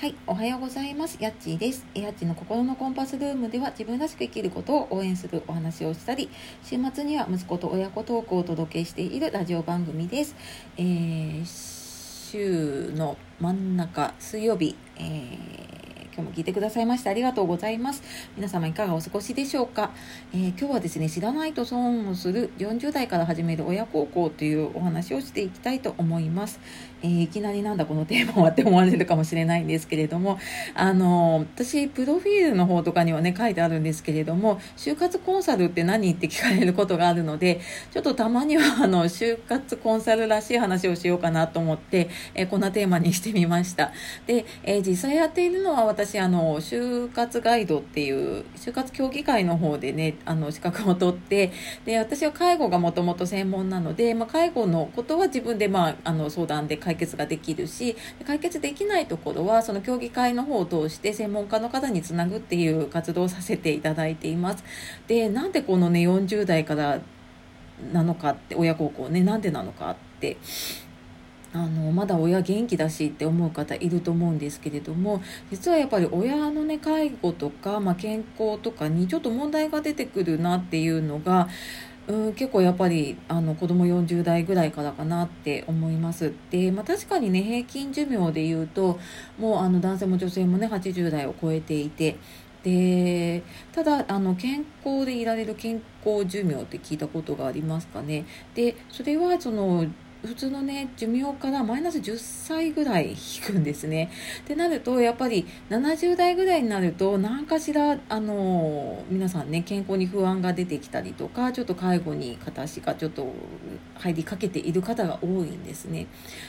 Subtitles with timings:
[0.00, 1.18] はい、おはようございます。
[1.18, 1.84] やっちーです。
[1.92, 6.30] やっちの心のコンパスルームでは自分らしく生きることを応援するお話をしたり、
[6.62, 10.36] 週末には息子と親子トークをお届けしているラジオ番組です。
[10.76, 15.57] えー、週の真ん中、水曜日、え
[16.18, 18.02] 今日も聞いてくださいましてありがとうございます。
[18.36, 19.92] 皆様いかがお過ごしでしょうか、
[20.32, 26.58] えー、今日はですね、知らないと損をする40代から始める親孝行というお話をしていきたいと思います。
[27.02, 30.40] えー、いきなりなんだこのテーマはって思われるかもしれないんですけれども、
[30.74, 36.14] あの私、プロフィールの方とかにはね、書いてあるんですけれども、就活コンサルって何？
[36.14, 37.60] って聞かれることがあるので、
[37.92, 43.92] ちょっとたまには、あの、就活コンサルらしい話をしようかなと思って、えー、こんなテーマにしてみました。
[44.26, 51.52] で、え実際やっているのは私私あの就活ガイドっていう就活協議会の方でねあの資格を取って
[51.84, 57.94] で私は介護がもともと専門なので、まあ、介護のことは自分で、まあ、あの相談で解決ができるし
[58.26, 64.64] 解決できないところはその協議会の方を通して専門家の方につなぐっていう活動をさせていただいています。
[65.08, 67.00] でなんでこのね40代から
[67.92, 70.38] なのかって親孝行ねなんでなのかって
[71.52, 81.48] あのまだ親元気だしって思う方いると思うんですけれども実はやっぱり親のね介護とか、まあ、健康とかにちょっと問題が出てくるなっていうのが
[82.08, 86.32] うん、結構やっぱりあの子供40代ぐらいからかなって思います。
[86.50, 88.98] で、まあ、確かにね平均寿命で言うと
[89.38, 92.16] もうあの男性も女性もね80代を超えていて
[92.62, 98.24] でただあの健康でいられる健康寿命って聞いたことがありますかね。
[98.54, 99.86] でそれはその
[100.22, 103.16] 普通のね寿命からマイナス10歳ぐらい引
[103.46, 104.10] くんですね。
[104.40, 113.32] ってなるとやっぱり70代ぐらいになると何かしらあの皆さんね健康に不安が出てきたりとかちょっと介護に片足がちょっと
[113.94, 116.08] 入りかけている方が多いんですね。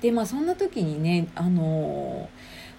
[0.00, 2.30] でまあそんな時にねあの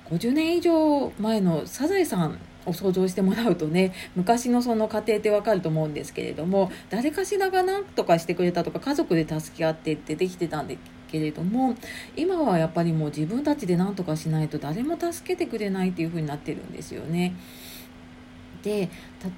[0.10, 10.78] 50年以上前のサザエさんを想像してもらうとね昔のその家庭ってわかると思うんですけれども誰かしらが何とかしてくれたとか家族で助け合ってってできてたんで
[11.12, 11.76] けれども
[12.16, 17.36] 今はやっぱりもう自分たちで何とかしないと誰も助けてくれないっていう風になってるんですよね。
[18.64, 18.90] で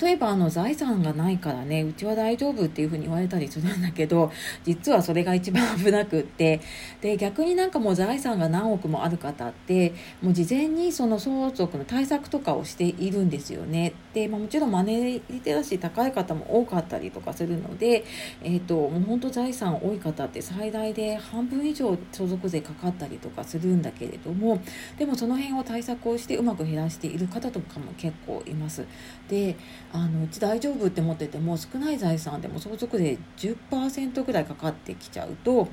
[0.01, 4.31] 例えばあの財産がないからねうちは大丈夫っていうふうに言われたりするんだけど
[4.63, 6.61] 実はそれが一番危なくって
[7.01, 18.05] で逆になんかもう財産が何億もある方ってもう事前にその相続の対策とかをしているんですよねで、まあ、もちろんマネーリテラシー高い方も多かったりとかするので、
[18.41, 24.61] えーと、もう本当財産多い方って最大で半分以上相続税かかったりとかするんだけれども
[24.97, 28.85] でもその辺を対策をしてうまく減らしている方とかも結構います。
[29.29, 29.55] で
[29.91, 35.67] あのうち大丈夫って思ってても少ない財産でも相続税10%ぐらいかかってきちゃうと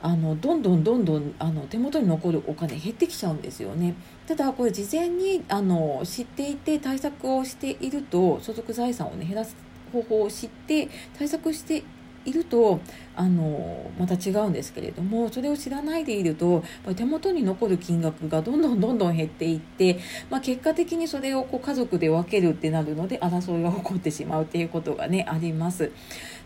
[0.00, 3.94] あのどんどんどんどんあの手元に残るお金減ってきちゃうんですよね。
[4.28, 9.56] ただこれ事前にあの知っていて対策をしていると相続財産をね減らす
[9.92, 10.88] 方法を知って
[11.18, 11.82] 対策して
[12.28, 12.80] いると
[13.16, 16.62] あのまた違うんですけれどもそれを知らないでいると
[16.96, 19.98] 手元に残る金額がどんどん どんどん減っていって、
[20.30, 25.90] まあ、結果的にそれをこう家族で分けるってなるので争いが起こってしまうっていうことがねあります。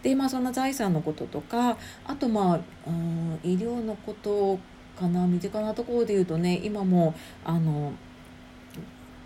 [0.03, 1.76] でまあそんな財産のこととか
[2.06, 4.59] あとまあうん医療のこと
[4.99, 7.14] かな身近なところで言うとね今も
[7.44, 7.93] あの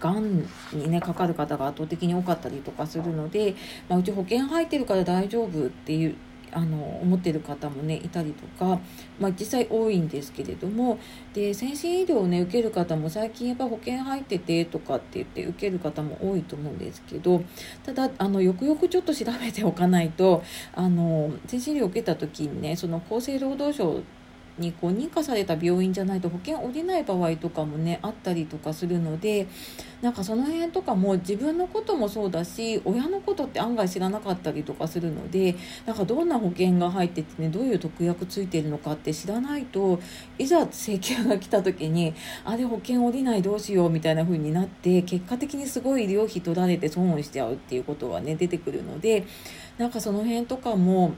[0.00, 3.54] がんにねかかる方が圧倒的に多かったりとかするので、
[3.88, 6.16] まあ、うち保険入ってるから大丈夫っていう
[6.52, 8.80] あの思ってる方もねいたりとか、
[9.18, 10.98] まあ、実際多いんですけれども
[11.34, 17.42] で先進医療をね受ける方も最近やっぱ保険入っててとかって言って受ける方も多いと思うんですけど
[17.84, 20.42] ただあのよくよくちょっと調べておかないと
[20.74, 24.02] あの先進医療を受けた時にねその厚生労働省
[24.58, 29.46] にこう認可された病院じゃないと保険下りない場合とかもねあったりとかするので
[30.02, 35.56] なんかその辺とかも自分のこともそうだし親のことって案外知らなかったりとかするので
[35.86, 40.00] なんかどんな保険が入っててねどういう特約ついてるのかって知らないと
[40.38, 42.14] いざ請求が来た時に
[42.44, 49.26] あれ保険下りないどうしようみたいな風になって結果的にすごい医療費取られて損をしちゃうっていうことがね出てくるので
[49.78, 51.14] なんかその辺とかも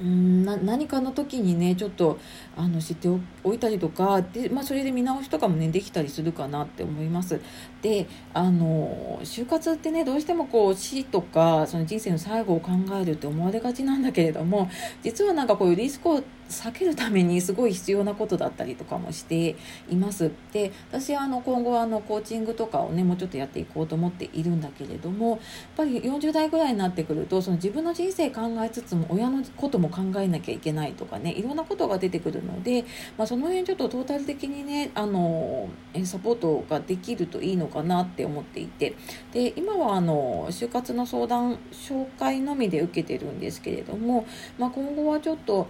[0.00, 2.18] うんな何かの時にねちょっと
[2.56, 3.08] あの知って
[3.42, 7.40] おいたりとかで、まあ、それで見直しとかもねできたりするかなって思います。
[7.82, 14.70] であの就活ってねどうしてもこう死とかその人生の最後を考えるって思われがちなんだけれども
[15.02, 19.56] 実はなんかこういうリスクを避けるためにすごい必要なことだったりとかもして
[19.90, 20.30] います。
[20.52, 25.38] で私はあの今後あのコーチングとかをねもうちょっとやっていこうと思っているんだけれどもやっ
[25.76, 32.84] ぱり40代ぐらいになってくるとその自分の人生考えつつも親のこともも考えなきゃいけないとかねいろんなことが出てくるので、
[33.16, 35.68] まあ、その辺ちょっとトータル的にねあの
[36.04, 38.94] サポートができるといいのかなって思っていて
[39.32, 44.26] で今はあの就活の相談紹介のみで受けてるんですけれども、
[44.58, 45.68] まあ、今後はちょっと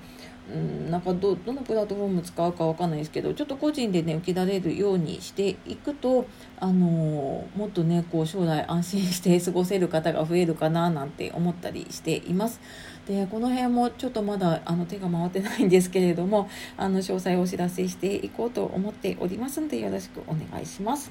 [0.51, 6.27] うん、なんかどどのプラットフォーム使うかわかんないですけどちょっと個人でね受けられるようにしていくと、
[6.59, 12.61] あのー、もっとねこう将来安心して過ごせる方が増えるかななんて思ったりしています。
[13.09, 21.11] でこの辺もちょっとまだあの手が回ってないんですけれども あの詳細をお知らせしていこうと思っておりますのでよろしくお願いします。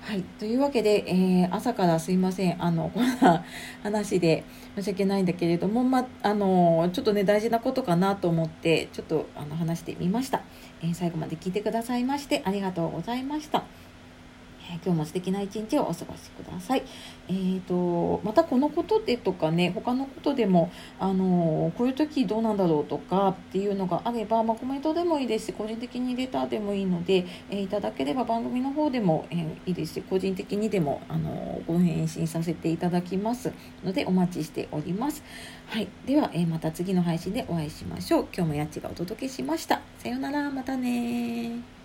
[0.00, 0.22] はい。
[0.38, 2.62] というわけで、えー、朝からすいません。
[2.62, 3.42] あの、 こんな
[3.82, 4.44] 話で
[4.76, 10.42] 申し訳ないんだけれども、まあ、の、ちょっとね、大事なことかなと思って、ちょっと、あの、話してみました。
[10.82, 13.64] えー、最後まで聞いてくださいまして、ありがとうございました。
[14.84, 16.82] 今日も素敵な一日をお過ごしください。
[17.28, 33.52] えーと、またこのことでとかね他のことでも、あのこういう時どうなんだろうとかっていうのがあれば、まあ、コメントでもいいですし個人的にレターでもいいので、えー、いただければ番組の方でも、えー、いいですし個人的にでも、あのご返信させていただきます
[33.84, 35.22] のでお待ちしております。
[35.66, 38.26] はい、では、え、また次の配信でお会いしましょう。
[38.34, 39.80] 今日もやっちがお届けしました。
[39.98, 41.83] さようならまたね